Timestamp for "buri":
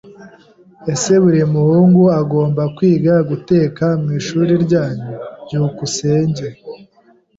1.23-1.41